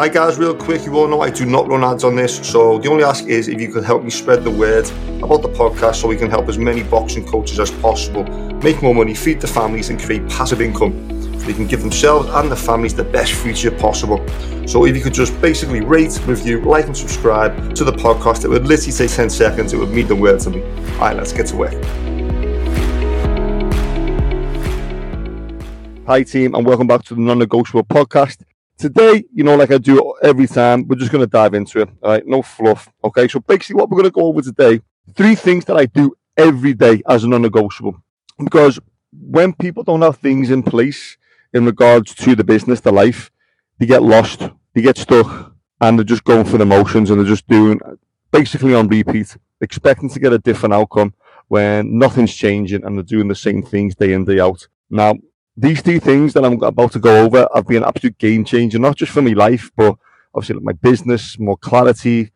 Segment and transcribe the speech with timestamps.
[0.00, 2.78] Hi guys, real quick, you all know I do not run ads on this, so
[2.78, 4.88] the only ask is if you could help me spread the word
[5.20, 8.22] about the podcast so we can help as many boxing coaches as possible
[8.62, 10.92] make more money, feed the families, and create passive income
[11.40, 14.24] so they can give themselves and their families the best future possible.
[14.68, 18.48] So if you could just basically rate, review, like, and subscribe to the podcast, it
[18.50, 20.62] would literally take 10 seconds, it would mean the world to me.
[20.92, 21.74] Alright, let's get to work.
[26.06, 28.44] Hi, team, and welcome back to the Non Negotiable Podcast.
[28.78, 31.88] Today, you know, like I do every time, we're just going to dive into it.
[32.02, 32.88] All right, no fluff.
[33.02, 34.80] Okay, so basically, what we're going to go over today
[35.14, 37.96] three things that I do every day as a non negotiable.
[38.42, 38.78] Because
[39.12, 41.16] when people don't have things in place
[41.52, 43.30] in regards to the business, the life,
[43.78, 47.26] they get lost, they get stuck, and they're just going for the motions and they're
[47.26, 47.80] just doing
[48.30, 51.14] basically on repeat, expecting to get a different outcome
[51.48, 54.68] when nothing's changing and they're doing the same things day in, day out.
[54.90, 55.14] Now,
[55.58, 58.78] these two things that I'm about to go over have been an absolute game changer,
[58.78, 59.96] not just for my life, but
[60.32, 62.30] obviously like my business, more clarity.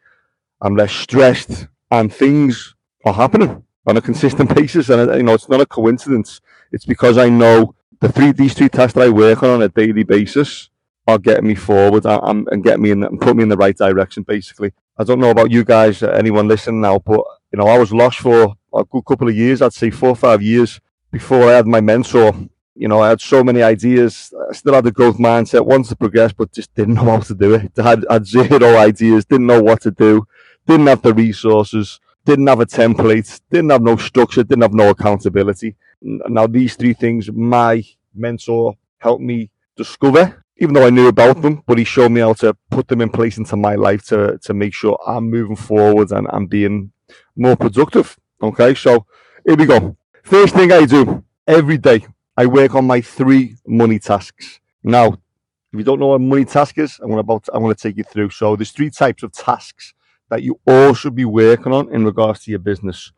[0.61, 4.89] I'm less stressed, and things are happening on a consistent basis.
[4.89, 6.41] And you know, it's not a coincidence.
[6.73, 9.69] It's because I know the three these three tasks that I work on on a
[9.69, 10.71] daily basis
[11.07, 13.77] are getting me forward and, and getting me in and put me in the right
[13.77, 14.25] direction.
[14.25, 17.79] Basically, I don't know about you guys, uh, anyone listening now, but you know, I
[17.79, 19.63] was lost for a good couple of years.
[19.63, 20.81] I'd say four or five years
[21.13, 22.33] before I had my mentor
[22.75, 24.33] you know, I had so many ideas.
[24.51, 27.35] I still had the growth mindset, wanted to progress, but just didn't know how to
[27.35, 27.73] do it.
[27.79, 30.27] I had, had zero ideas, didn't know what to do,
[30.67, 34.91] didn't have the resources, didn't have a template, didn't have no structure, didn't have no
[34.91, 35.77] accountability.
[36.01, 37.85] Now, these three things, my
[38.15, 42.33] mentor helped me discover, even though I knew about them, but he showed me how
[42.35, 46.11] to put them in place into my life to, to make sure I'm moving forward
[46.13, 46.93] and I'm being
[47.37, 48.17] more productive.
[48.43, 49.07] Okay, so
[49.47, 49.97] here we go.
[50.23, 54.61] First thing I do every day I work on my three money tasks.
[54.83, 57.81] Now, if you don't know what money task is, I'm about to, I'm going to
[57.81, 58.31] take you through.
[58.31, 59.95] So there's three types of tasks
[60.31, 63.13] that you all should be working on in regards to your business.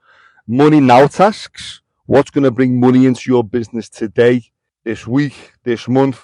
[0.46, 1.80] Money now tasks.
[2.06, 4.42] What's going to bring money into your business today,
[4.84, 6.20] this week, this month?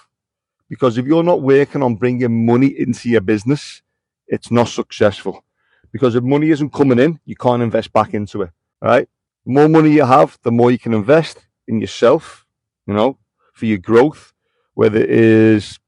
[0.69, 3.83] Because if you're not working on bringing money into your business,
[4.27, 5.45] it's not successful.
[5.93, 8.51] Because if money isn't coming in, you can't invest back into it.
[8.83, 9.09] Right?
[9.47, 12.47] The more money you have, the more you can invest in yourself,
[12.91, 13.17] you know,
[13.53, 14.33] for your growth,
[14.75, 15.79] whether it is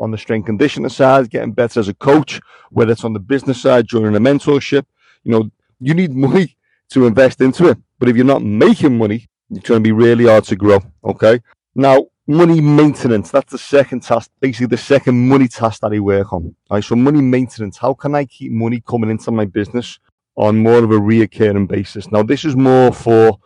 [0.00, 2.40] on the strength conditioning side, getting better as a coach,
[2.70, 4.84] whether it's on the business side, joining a mentorship,
[5.22, 6.56] you know, you need money
[6.88, 7.78] to invest into it.
[8.00, 10.80] But if you're not making money, it's going to be really hard to grow.
[11.04, 11.40] Okay.
[11.76, 16.32] Now, money maintenance, that's the second task, basically the second money task that I work
[16.32, 16.56] on.
[16.68, 16.84] All right.
[16.84, 20.00] So money maintenance, how can I keep money coming into my business
[20.34, 22.10] on more of a reoccurring basis?
[22.10, 23.38] Now, this is more for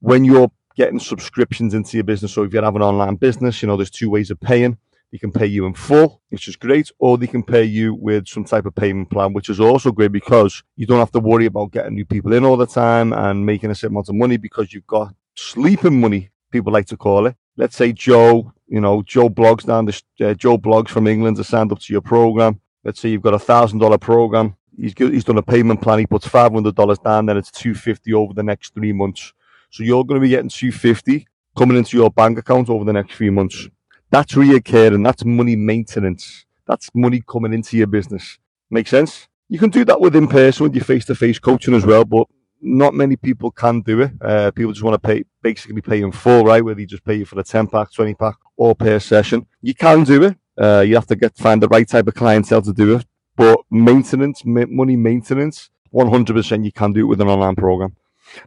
[0.00, 2.32] when you're getting subscriptions into your business.
[2.32, 4.78] So if you have an online business, you know, there's two ways of paying.
[5.10, 8.26] They can pay you in full, which is great, or they can pay you with
[8.26, 11.44] some type of payment plan, which is also great because you don't have to worry
[11.44, 14.38] about getting new people in all the time and making a certain amount of money
[14.38, 17.36] because you've got sleeping money, people like to call it.
[17.58, 21.44] Let's say Joe, you know, Joe Bloggs down the, uh, Joe Bloggs from England to
[21.44, 22.58] signed up to your program.
[22.82, 24.56] Let's say you've got a thousand dollar program.
[24.74, 25.98] He's, he's done a payment plan.
[25.98, 29.34] He puts $500 down, then it's 250 over the next three months
[29.72, 33.14] so you're going to be getting 250 coming into your bank account over the next
[33.14, 33.68] few months.
[34.10, 35.02] That's reoccurring.
[35.02, 36.44] That's money maintenance.
[36.66, 38.38] That's money coming into your business.
[38.70, 39.28] Make sense?
[39.48, 42.04] You can do that with in person with your face to face coaching as well,
[42.04, 42.26] but
[42.60, 44.12] not many people can do it.
[44.20, 46.62] Uh, people just want to pay, basically pay in full, right?
[46.62, 49.46] Whether you just pay you for the 10 pack, 20 pack, or per session.
[49.62, 50.36] You can do it.
[50.62, 53.06] Uh, you have to get find the right type of clientele to do it.
[53.36, 57.96] But maintenance, money maintenance, 100% you can do it with an online program.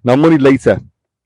[0.03, 0.80] Now, money later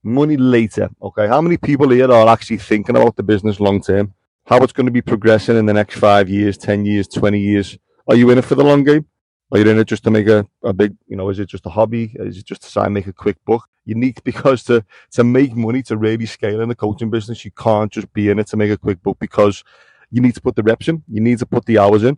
[0.04, 0.90] money later.
[1.02, 4.14] Okay, how many people here are actually thinking about the business long term?
[4.46, 7.78] How it's going to be progressing in the next five years, ten years, twenty years?
[8.08, 9.06] Are you in it for the long game?
[9.52, 11.66] Are you in it just to make a, a big, you know, is it just
[11.66, 12.12] a hobby?
[12.16, 13.68] Is it just to try and make a quick buck?
[13.86, 17.52] You need because to to make money to really scale in the coaching business, you
[17.52, 19.64] can't just be in it to make a quick buck because
[20.12, 22.18] you need to put the reps in, you need to put the hours in,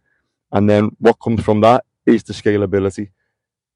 [0.51, 3.09] and then what comes from that is the scalability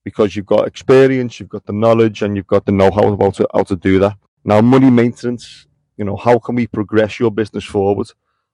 [0.05, 3.63] because you've got experience, you've got the knowledge, and you've got the know-how about how
[3.63, 4.15] to do that.
[4.45, 5.65] Now, money maintenance,
[5.97, 8.07] you know, how can we progress your business forward?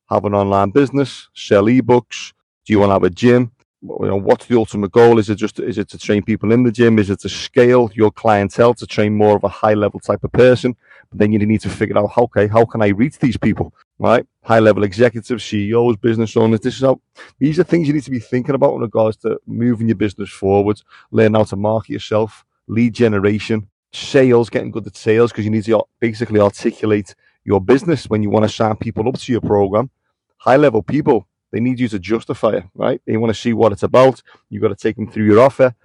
[0.10, 2.34] Have an online business, sell ebooks.
[2.66, 3.52] Do you want to have a gym?
[3.84, 5.20] You know, what's the ultimate goal?
[5.20, 7.00] Is it just is it to train people in the gym?
[7.00, 10.32] Is it to scale your clientele to train more of a high level type of
[10.32, 10.76] person?
[11.10, 13.74] But then you need to figure out, okay, how can I reach these people?
[14.02, 14.26] Right?
[14.44, 16.62] High level executives, CEOs, business owners.
[16.62, 17.02] This is how
[17.40, 20.32] these are things you need to be thinking about in regards to moving your business
[20.32, 20.82] forward,
[21.12, 25.66] learn how to market yourself, lead generation, sales, getting good at sales because you need
[25.66, 27.16] to basically articulate
[27.46, 29.92] your business when you want to sign people up to your program.
[30.38, 33.02] High level people They need you to justify it, right?
[33.06, 34.22] They want to see what it's about.
[34.50, 35.76] You've got to take them through your offer.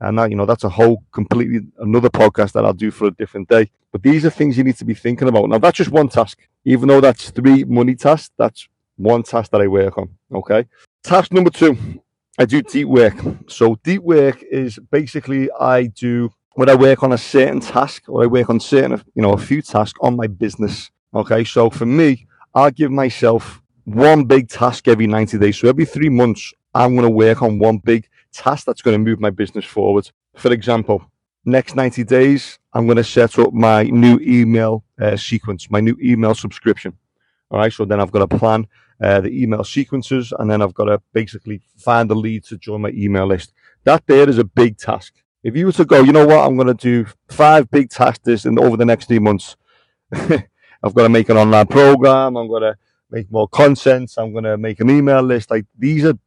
[0.00, 3.10] And that, you know, that's a whole completely another podcast that I'll do for a
[3.10, 3.70] different day.
[3.92, 5.48] But these are things you need to be thinking about.
[5.50, 6.38] Now, that's just one task.
[6.64, 10.10] Even though that's three money tasks, that's one task that I work on.
[10.32, 10.66] Okay.
[11.02, 11.76] Task number two,
[12.38, 13.14] I do deep work.
[13.48, 18.22] So deep work is basically I do when I work on a certain task or
[18.22, 20.90] I work on certain, you know, a few tasks on my business.
[21.14, 21.44] Okay.
[21.44, 25.58] So for me, I give myself one big task every 90 days.
[25.58, 29.10] So every three months, I'm going to work on one big task that's going to
[29.10, 30.10] move my business forward.
[30.36, 31.10] For example,
[31.44, 35.96] next 90 days, I'm going to set up my new email uh, sequence, my new
[36.02, 36.96] email subscription.
[37.50, 37.72] All right.
[37.72, 38.66] So then I've got to plan
[39.00, 42.82] uh, the email sequences and then I've got to basically find the lead to join
[42.82, 43.52] my email list.
[43.84, 45.14] That there is a big task.
[45.42, 48.44] If you were to go, you know what, I'm going to do five big tasks
[48.44, 49.56] in over the next three months.
[50.12, 52.36] I've got to make an online program.
[52.36, 52.76] I'm going to
[53.10, 54.12] make more content.
[54.18, 55.50] I'm going to make an email list.
[55.50, 56.18] Like these are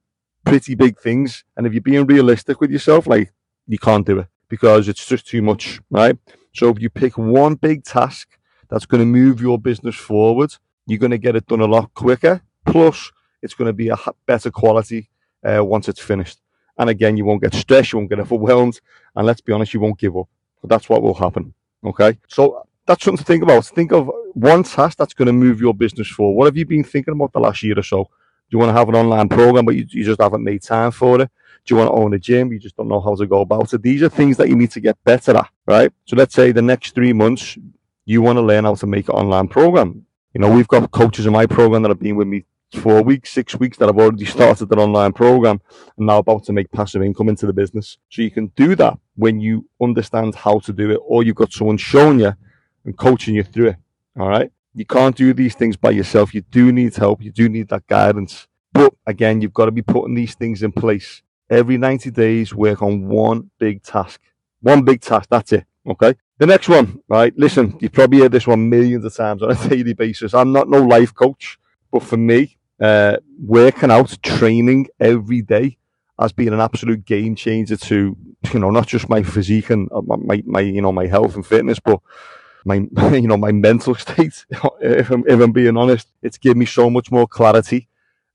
[0.46, 1.44] pretty big things.
[1.56, 3.32] And if you're being realistic with yourself, like
[3.68, 6.18] you can't do it because it's just too much, right?
[6.54, 8.28] So if you pick one big task
[8.74, 10.52] that's going to move your business forward,
[10.88, 12.42] you're going to get it done a lot quicker.
[12.66, 13.12] Plus,
[13.44, 15.12] it's going to be a better quality
[15.48, 16.40] uh, once it's finished.
[16.80, 18.82] And again, you won't get stressed, you won't get overwhelmed,
[19.16, 20.28] and let's be honest, you won't give up.
[20.60, 21.54] But that's what will happen.
[21.86, 22.18] Okay.
[22.28, 23.64] So that's something to think about.
[23.64, 26.36] Think of one task that's going to move your business forward.
[26.36, 28.06] What have you been thinking about the last year or so?
[28.06, 30.90] Do you want to have an online program, but you, you just haven't made time
[30.90, 31.30] for it?
[31.64, 32.52] Do you want to own a gym?
[32.52, 33.84] You just don't know how to go about it.
[33.84, 35.94] These are things that you need to get better at, right?
[36.06, 37.56] So let's say the next three months,
[38.06, 40.06] you want to learn how to make an online program.
[40.34, 43.32] You know, we've got coaches in my program that have been with me four weeks,
[43.32, 45.62] six weeks that have already started an online program
[45.98, 47.98] and now about to make passive income into the business.
[48.10, 51.54] So you can do that when you understand how to do it or you've got
[51.54, 52.34] someone showing you
[52.86, 53.76] and coaching you through it.
[54.20, 54.52] All right.
[54.74, 56.34] You can't do these things by yourself.
[56.34, 57.22] You do need help.
[57.22, 58.48] You do need that guidance.
[58.74, 61.22] But again, you've got to be putting these things in place.
[61.50, 64.20] Every 90 days, work on one big task.
[64.62, 65.30] One big task.
[65.30, 65.66] That's it.
[65.88, 66.16] Okay.
[66.38, 67.34] The next one, right?
[67.38, 70.34] Listen, you've probably hear this one millions of times on a daily basis.
[70.34, 71.58] I'm not no life coach,
[71.92, 75.78] but for me, uh, working out, training every day
[76.20, 78.16] has been an absolute game changer to,
[78.54, 81.46] you know, not just my physique and uh, my, my, you know, my health and
[81.46, 82.00] fitness, but
[82.66, 82.76] my
[83.14, 84.46] you know my mental state.
[84.82, 87.88] if I'm if I'm being honest, it's given me so much more clarity.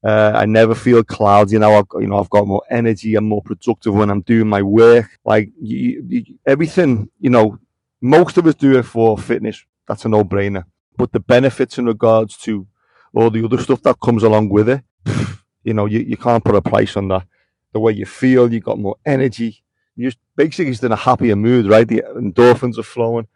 [0.04, 1.74] Uh, I never feel cloudy now.
[1.74, 3.14] I've got, you know I've got more energy.
[3.16, 5.10] I'm more productive when I'm doing my work.
[5.24, 7.58] Like you, you, everything, you know,
[8.00, 9.64] most of us do it for fitness.
[9.88, 10.64] That's a no-brainer.
[10.96, 12.66] But the benefits in regards to
[13.14, 14.82] all the other stuff that comes along with it,
[15.64, 17.26] you know, you, you can't put a price on that.
[17.72, 19.64] The way you feel, you got more energy.
[19.96, 21.88] You just basically just in a happier mood, right?
[21.88, 23.26] The endorphins are flowing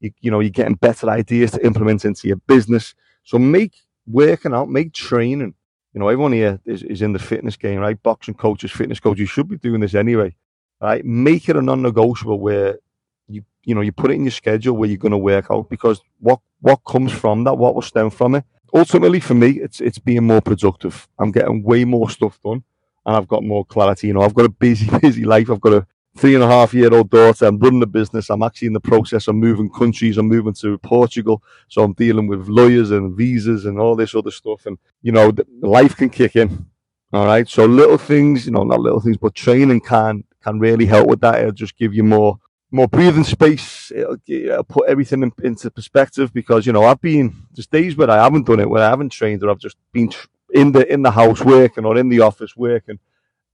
[0.00, 2.94] you, you know, you're getting better ideas to implement into your business.
[3.24, 3.74] So make
[4.06, 5.54] working out, make training.
[5.92, 8.00] You know, everyone here is, is in the fitness game, right?
[8.00, 10.36] Boxing coaches, fitness coaches, you should be doing this anyway,
[10.80, 11.04] right?
[11.04, 12.78] Make it a non-negotiable where
[13.26, 15.68] you, you know, you put it in your schedule where you're going to work out
[15.68, 18.44] because what, what comes from that, what will stem from it.
[18.72, 21.08] Ultimately, for me, it's, it's being more productive.
[21.18, 22.62] I'm getting way more stuff done
[23.04, 24.06] and I've got more clarity.
[24.06, 25.50] You know, I've got a busy, busy life.
[25.50, 27.46] I've got a three and a half year old daughter.
[27.46, 28.30] I'm running the business.
[28.30, 30.18] I'm actually in the process of moving countries.
[30.18, 31.42] I'm moving to Portugal.
[31.68, 34.66] So I'm dealing with lawyers and visas and all this other stuff.
[34.66, 36.66] And, you know, life can kick in.
[37.12, 37.48] All right.
[37.48, 41.20] So little things, you know, not little things, but training can, can really help with
[41.20, 41.40] that.
[41.40, 42.38] It'll just give you more,
[42.70, 43.92] more breathing space.
[43.94, 48.10] It'll, it'll put everything in, into perspective because, you know, I've been, there's days where
[48.10, 50.12] I haven't done it, where I haven't trained or I've just been
[50.52, 52.98] in the, in the house working or in the office working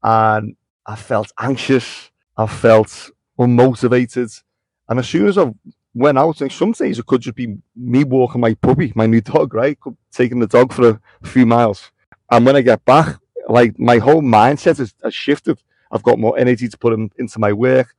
[0.02, 4.42] and I felt anxious I felt unmotivated.
[4.88, 5.52] And as soon as I
[5.94, 9.20] went out, and some days it could just be me walking my puppy, my new
[9.20, 9.78] dog, right?
[10.12, 11.90] Taking the dog for a few miles.
[12.30, 15.58] And when I get back, like my whole mindset has, has shifted.
[15.90, 17.94] I've got more energy to put in, into my work,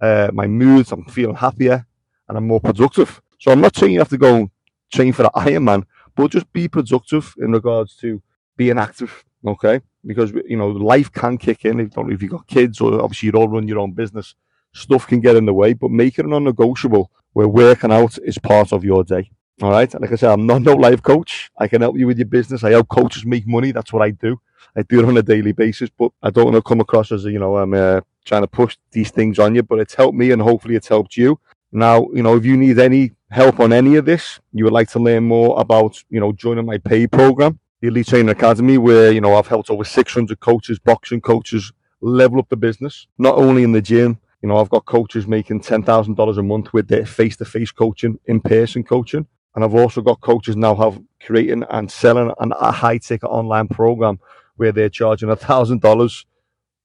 [0.00, 0.92] uh, my moods.
[0.92, 1.86] I'm feeling happier
[2.28, 3.20] and I'm more productive.
[3.38, 4.50] So I'm not saying you have to go
[4.92, 8.22] train for the Ironman, but just be productive in regards to
[8.56, 9.24] being active.
[9.44, 11.80] Okay because you know life can kick in.
[11.80, 14.34] If, if you've got kids or obviously you all run your own business,
[14.72, 15.72] stuff can get in the way.
[15.72, 19.30] But make it non-negotiable where working out is part of your day.
[19.62, 19.92] All right.
[20.00, 21.50] Like I said, I'm not no life coach.
[21.58, 22.64] I can help you with your business.
[22.64, 23.72] I help coaches make money.
[23.72, 24.40] That's what I do.
[24.76, 27.24] I do it on a daily basis, but I don't want to come across as,
[27.24, 30.30] you know, I'm uh, trying to push these things on you, but it's helped me
[30.30, 31.38] and hopefully it's helped you.
[31.72, 34.88] Now, you know, if you need any help on any of this, you would like
[34.90, 39.10] to learn more about, you know, joining my pay program, the Elite Training Academy, where
[39.12, 43.06] you know I've helped over 600 coaches, boxing coaches, level up the business.
[43.18, 46.42] Not only in the gym, you know, I've got coaches making ten thousand dollars a
[46.42, 51.64] month with their face-to-face coaching, in-person coaching, and I've also got coaches now have creating
[51.70, 54.18] and selling an, a high-ticket online program
[54.56, 56.26] where they're charging thousand dollars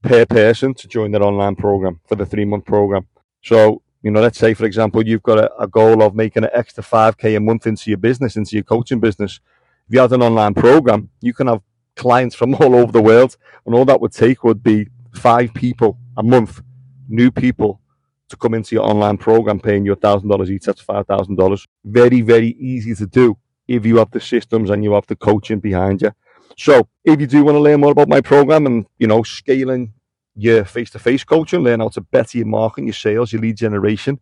[0.03, 3.07] per person to join their online program for the three month program.
[3.41, 6.49] So, you know, let's say, for example, you've got a, a goal of making an
[6.53, 9.39] extra 5K a month into your business, into your coaching business.
[9.87, 11.61] If you had an online program, you can have
[11.95, 15.97] clients from all over the world, and all that would take would be five people
[16.17, 16.61] a month,
[17.07, 17.81] new people
[18.29, 20.63] to come into your online program paying you a thousand dollars each.
[20.63, 21.65] That's five thousand dollars.
[21.83, 23.37] Very, very easy to do
[23.67, 26.11] if you have the systems and you have the coaching behind you.
[26.57, 29.93] So if you do want to learn more about my program and you know scaling
[30.35, 34.19] your face-to-face coaching, learn how to better your marketing, your sales, your lead generation,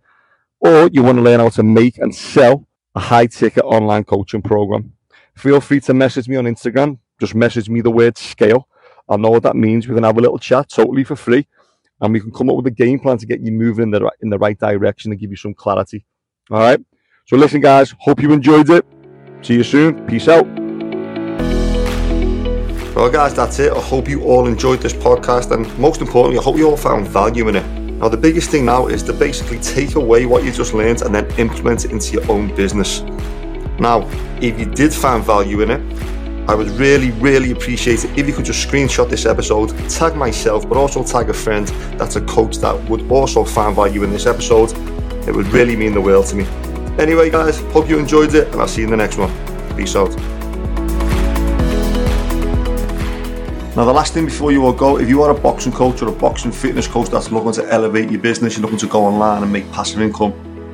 [0.59, 4.92] or you want to learn how to make and sell a high-ticket online coaching program,
[5.35, 6.99] feel free to message me on Instagram.
[7.19, 8.67] Just message me the word scale.
[9.09, 9.87] I know what that means.
[9.87, 11.47] We can have a little chat totally for free,
[12.01, 14.11] and we can come up with a game plan to get you moving in the
[14.21, 16.05] in the right direction and give you some clarity.
[16.49, 16.79] All right.
[17.27, 17.93] So listen, guys.
[17.99, 18.85] Hope you enjoyed it.
[19.41, 20.05] See you soon.
[20.07, 20.45] Peace out.
[22.95, 23.73] Well, guys, that's it.
[23.73, 27.07] I hope you all enjoyed this podcast, and most importantly, I hope you all found
[27.07, 27.65] value in it.
[27.99, 31.15] Now, the biggest thing now is to basically take away what you just learned and
[31.15, 33.01] then implement it into your own business.
[33.83, 34.07] Now,
[34.41, 35.81] if you did find value in it,
[36.49, 40.69] I would really, really appreciate it if you could just screenshot this episode, tag myself,
[40.69, 41.67] but also tag a friend
[41.99, 44.71] that's a coach that would also find value in this episode.
[45.27, 46.45] It would really mean the world to me.
[46.97, 49.29] Anyway, guys, hope you enjoyed it, and I'll see you in the next one.
[49.75, 50.15] Peace out.
[53.75, 56.07] Now, the last thing before you all go, if you are a boxing coach or
[56.07, 59.43] a boxing fitness coach that's looking to elevate your business, you're looking to go online
[59.43, 60.31] and make passive income,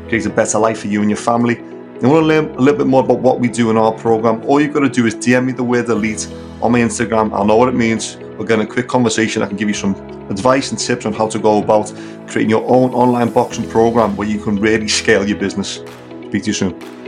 [0.09, 1.63] create a better life for you and your family,
[2.01, 4.41] you want to learn a little bit more about what we do in our program,
[4.45, 7.33] all you've got to do is DM me the word elite on my Instagram.
[7.33, 8.15] I'll know what it means.
[8.37, 9.41] We'll get a quick conversation.
[9.41, 9.95] I can give you some
[10.29, 11.91] advice and tips on how to go about
[12.27, 15.83] creating your own online boxing program where you can really scale your business.
[16.29, 16.98] Speak to you soon.